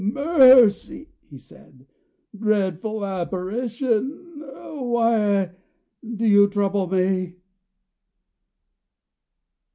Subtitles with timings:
[0.03, 1.85] "Mercy!" he said,
[2.35, 5.51] "Dreadful apparition, why
[6.15, 7.35] do you trouble me?"